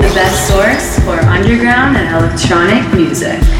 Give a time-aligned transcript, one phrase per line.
[0.00, 3.59] The best source for underground and electronic music.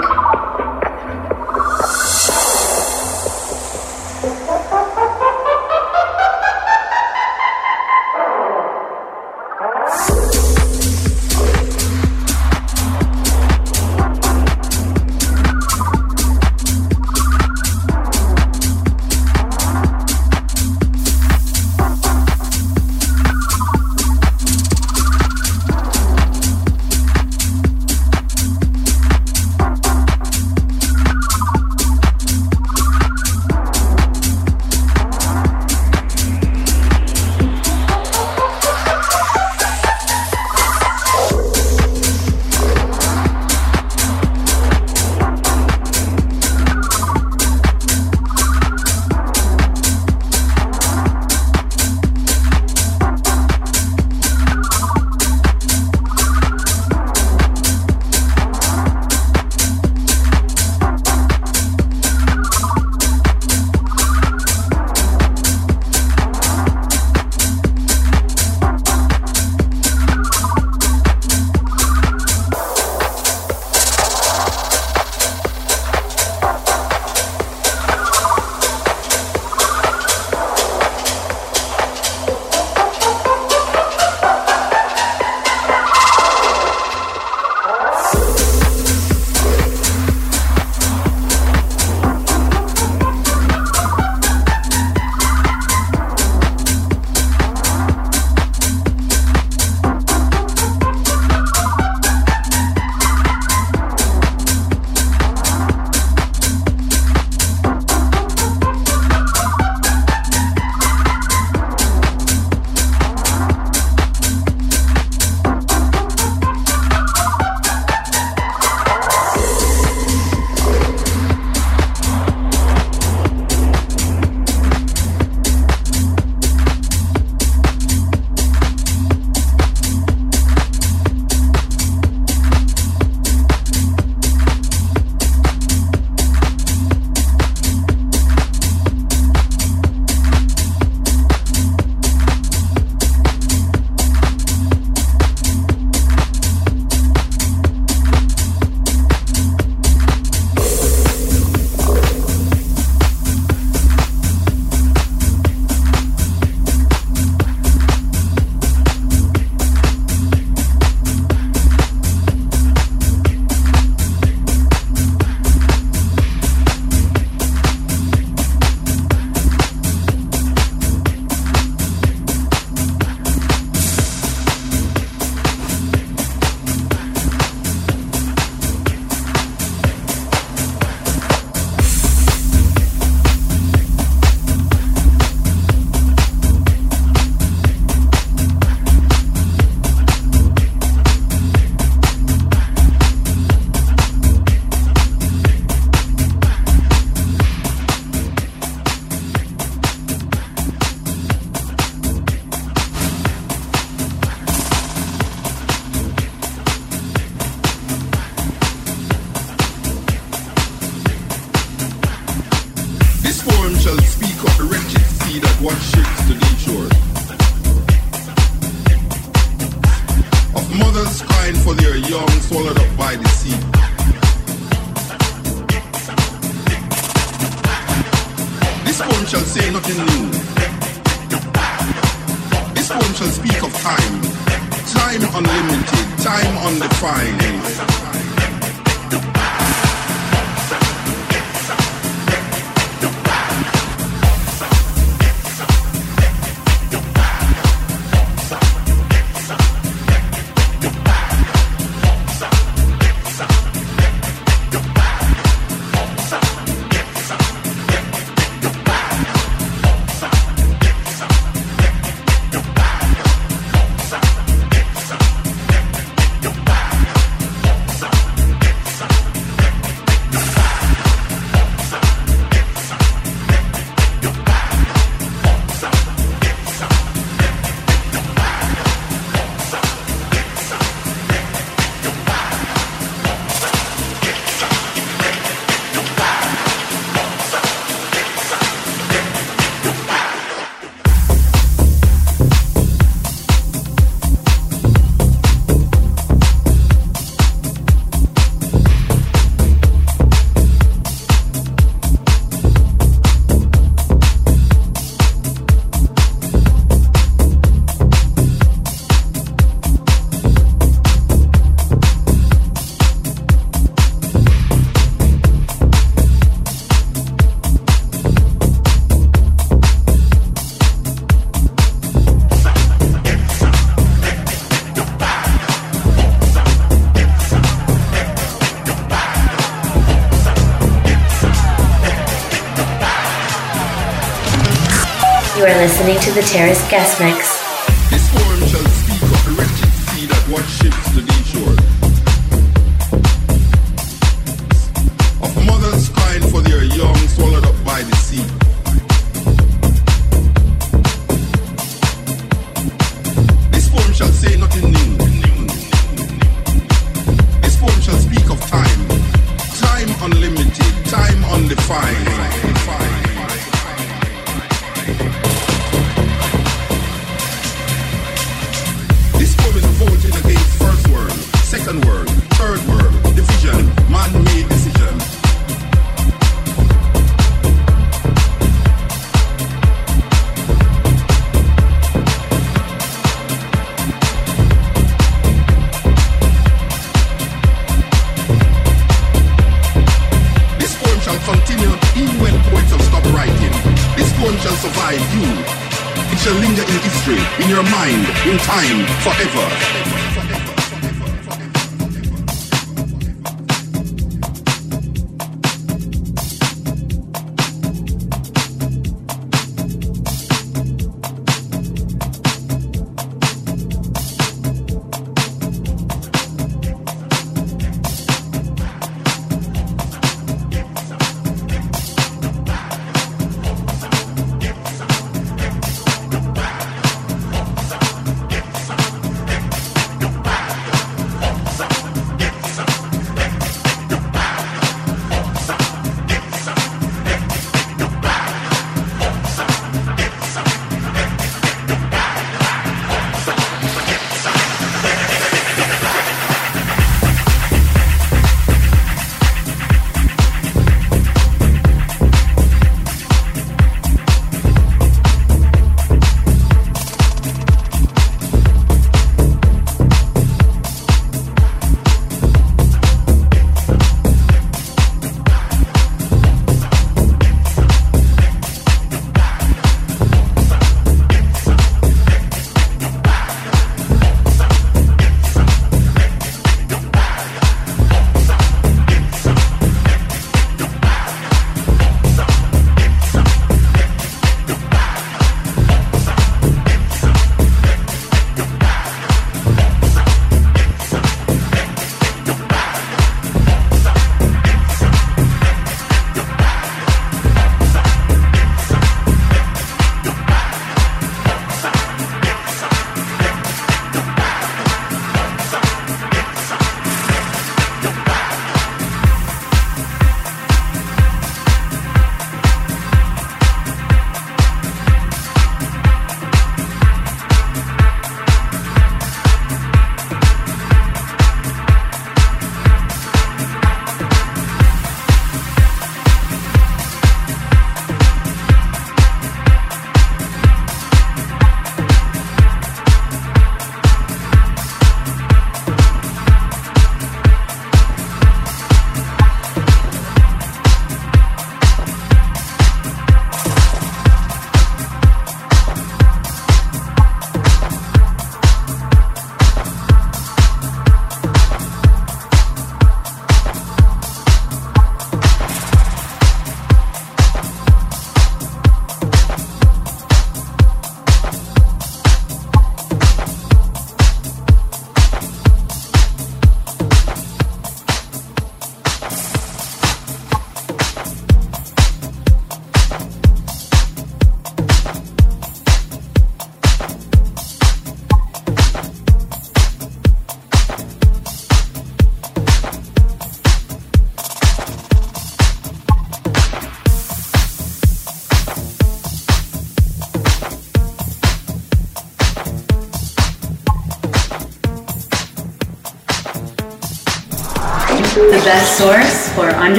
[336.11, 337.50] listening to the Terrace Guest Mix.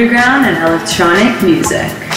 [0.00, 2.09] underground and electronic music.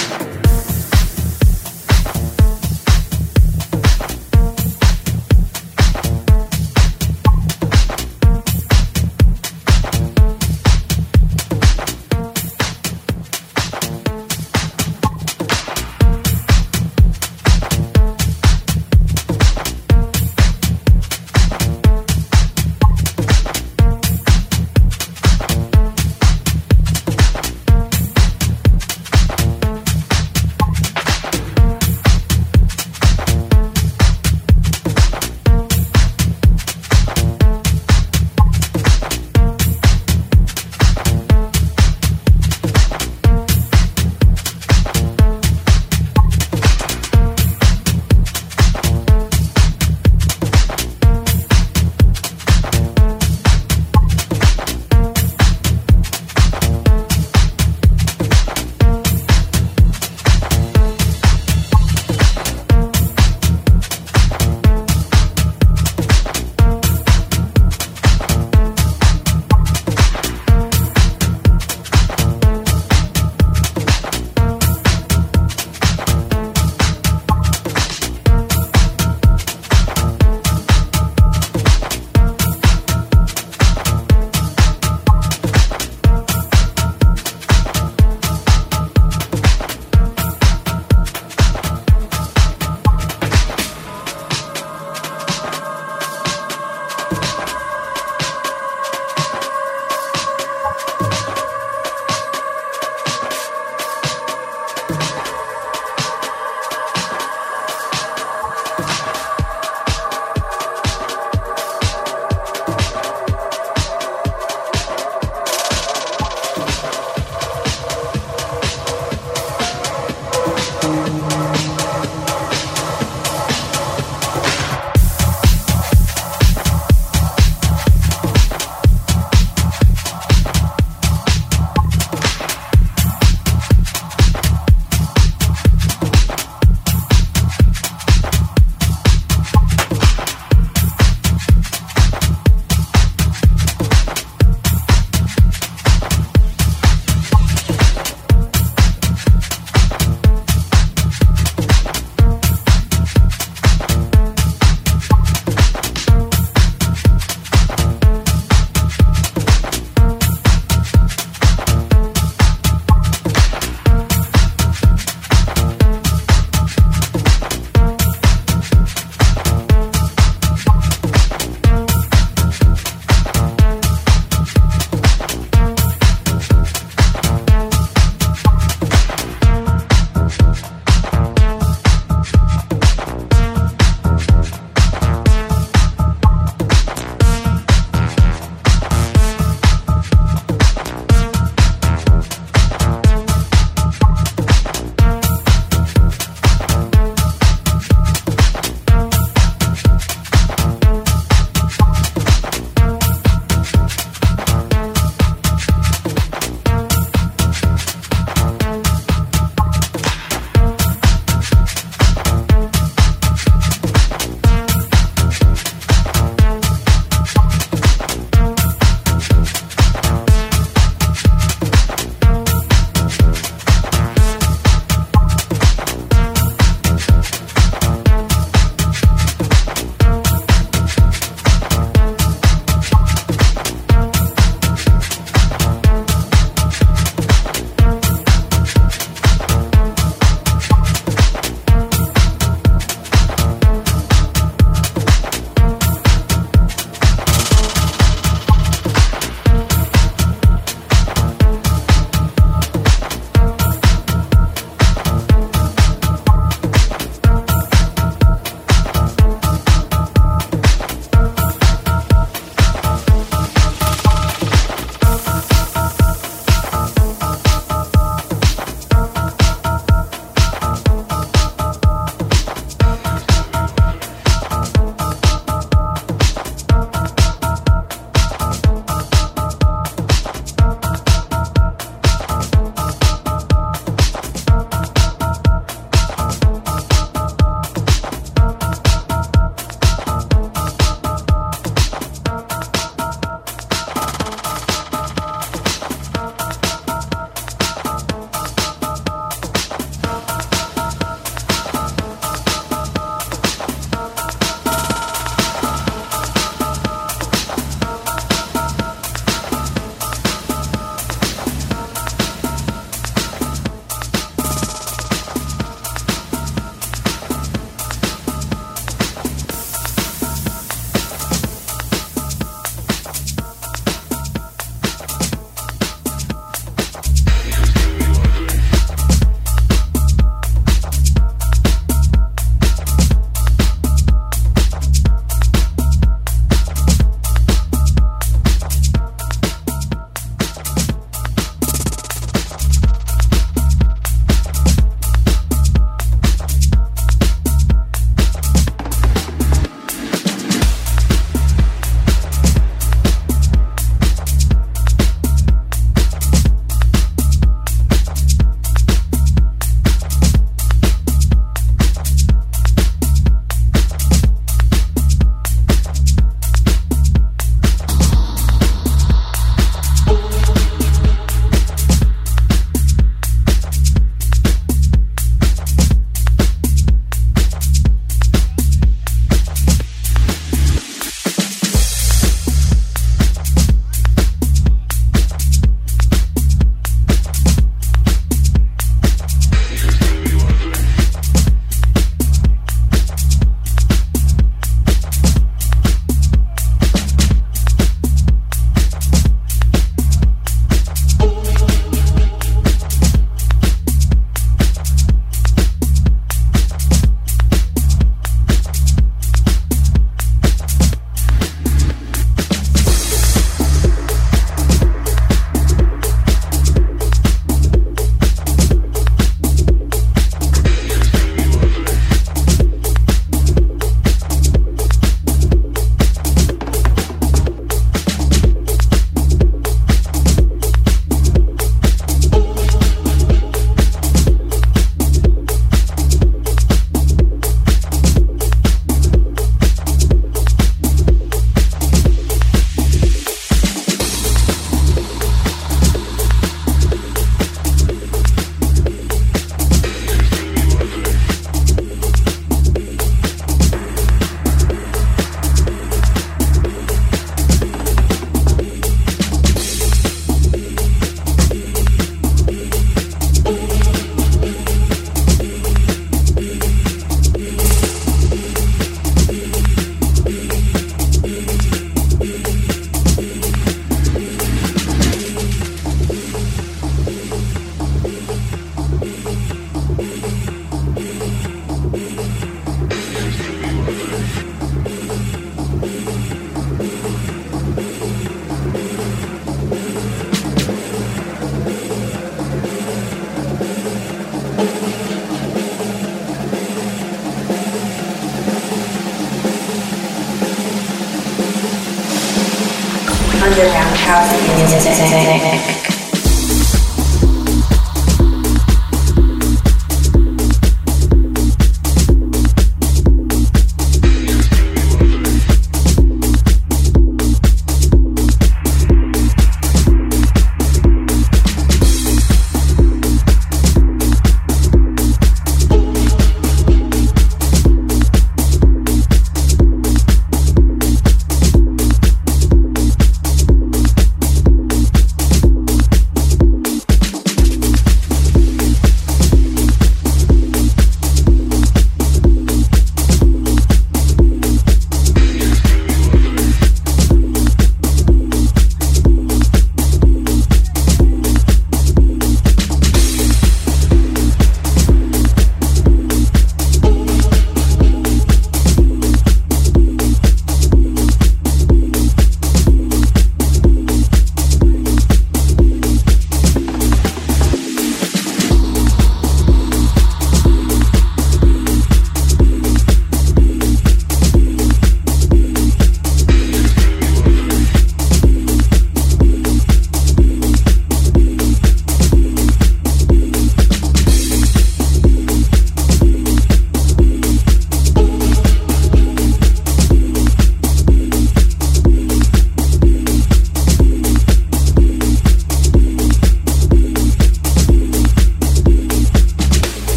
[504.84, 505.33] sí, sí, sí.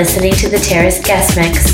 [0.00, 1.69] Listening to the Terrace Guest Mix.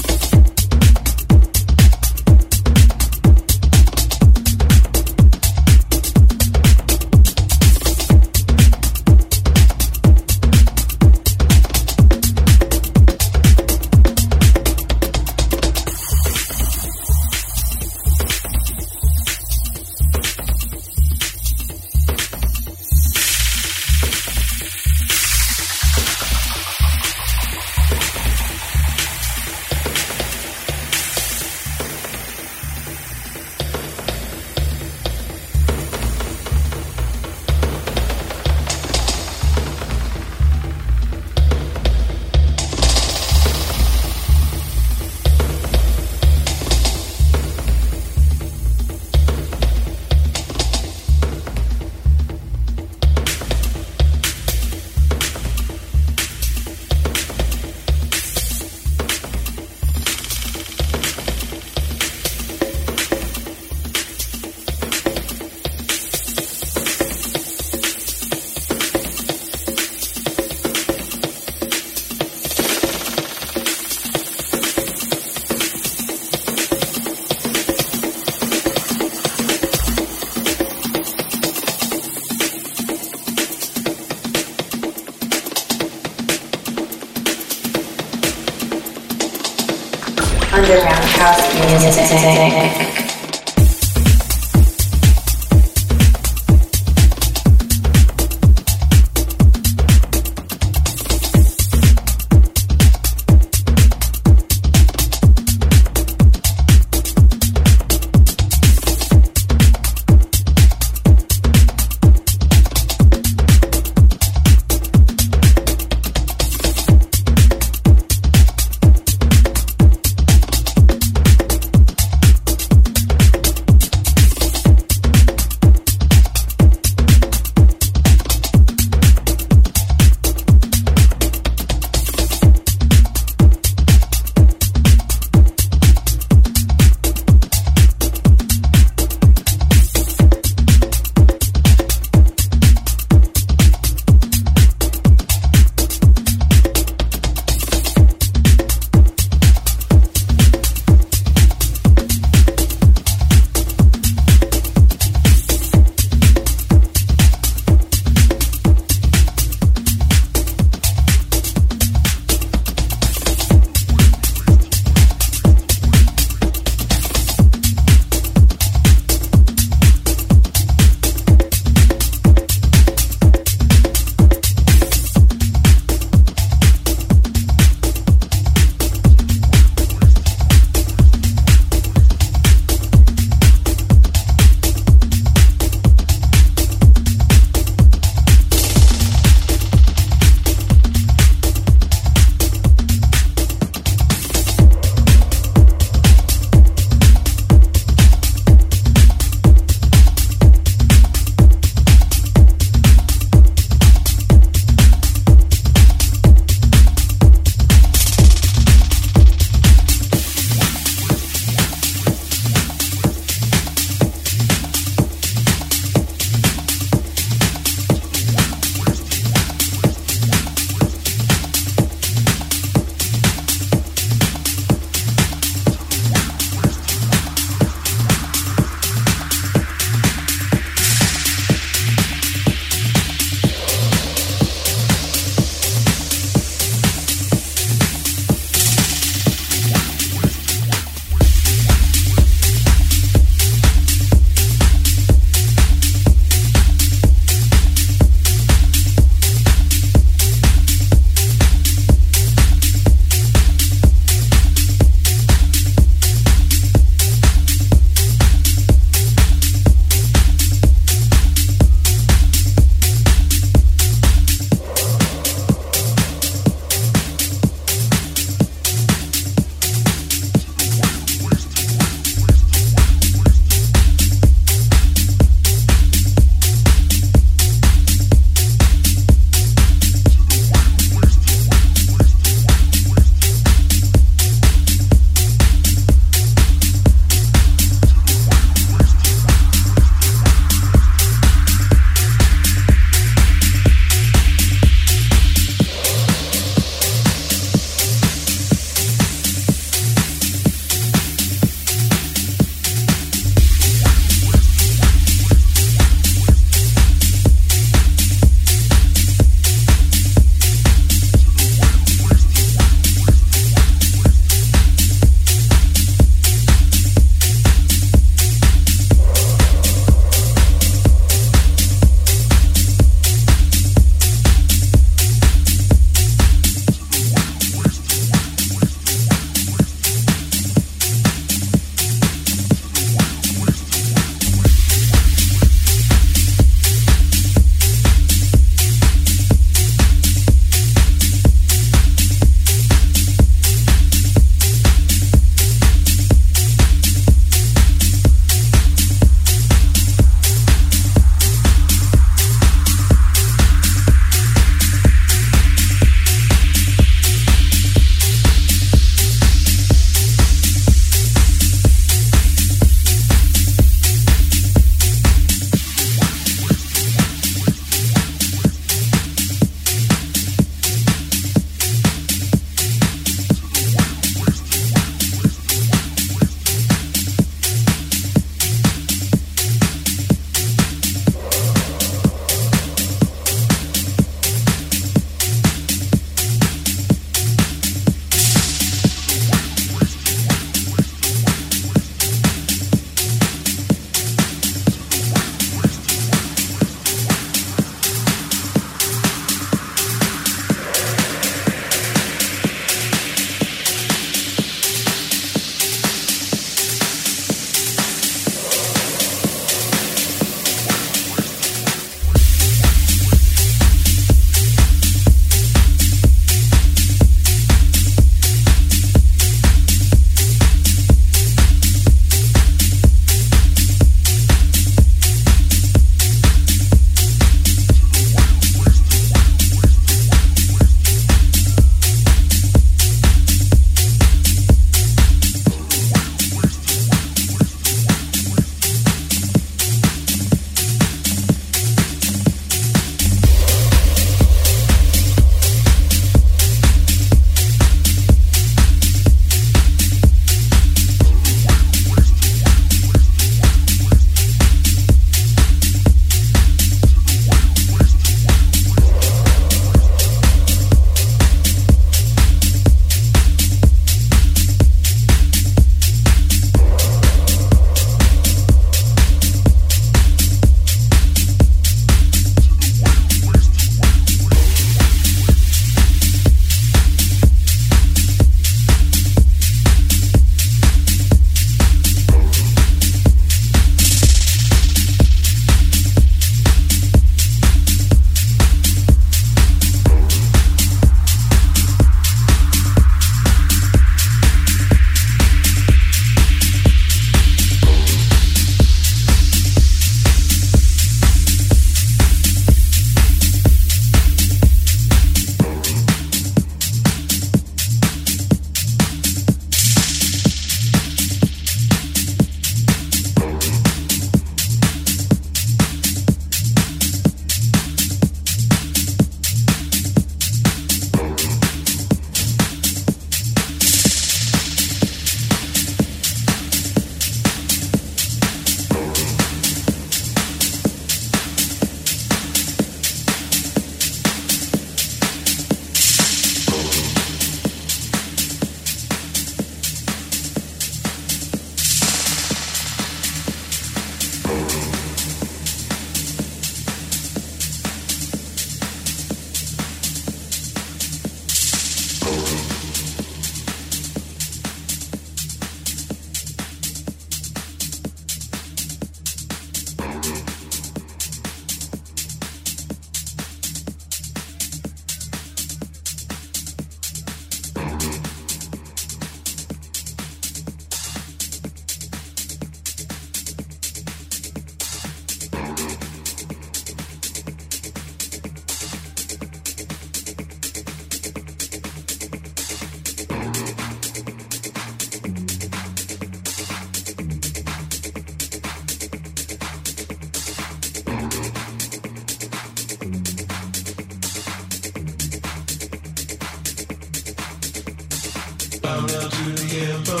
[599.09, 600.00] to the emperor.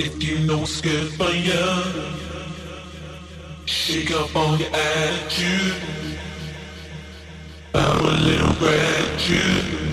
[0.00, 2.14] If you know scared by young,
[3.66, 5.74] shake up on your attitude.
[7.74, 9.87] I'm a little gratitude.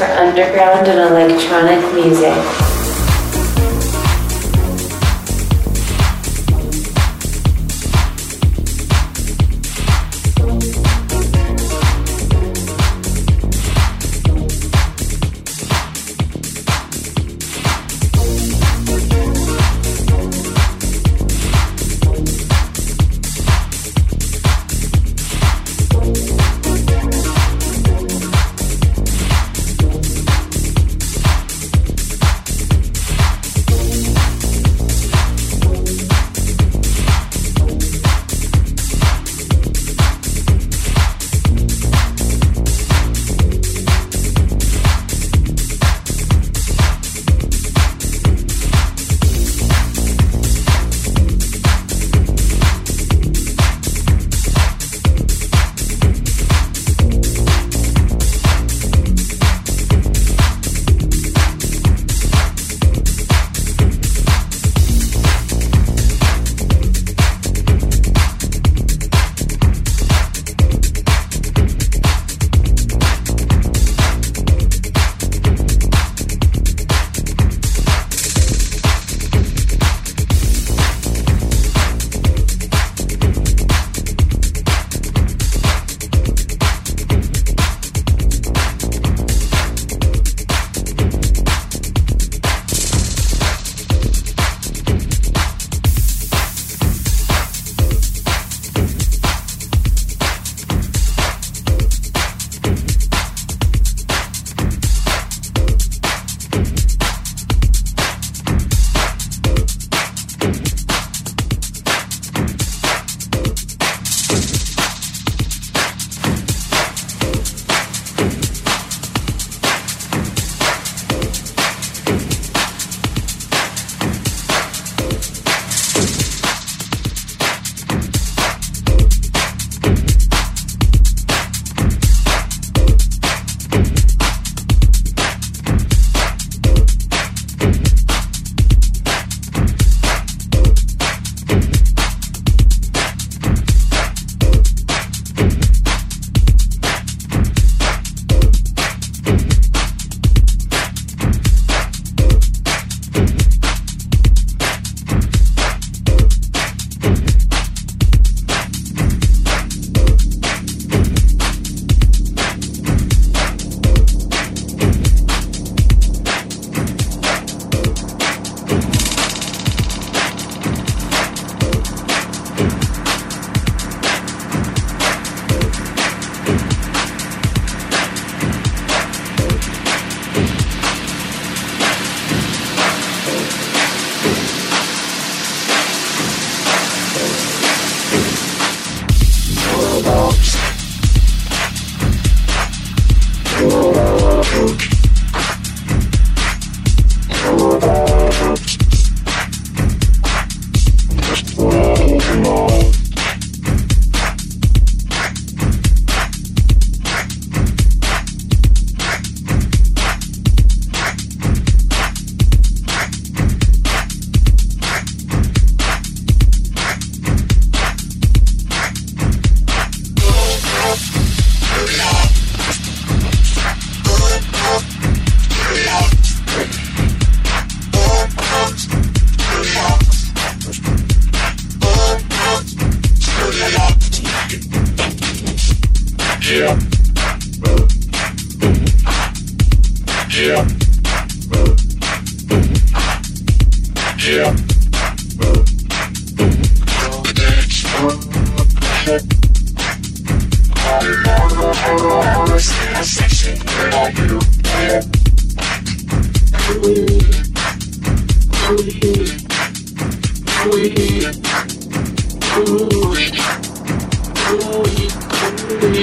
[0.00, 2.59] for underground and electronic music.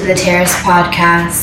[0.00, 1.42] to the Terrace Podcast.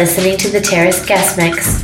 [0.00, 1.79] Listening to the Terrace Guest Mix.